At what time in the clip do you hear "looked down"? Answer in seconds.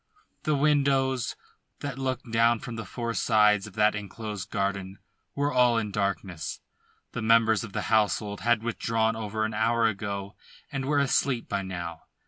1.99-2.57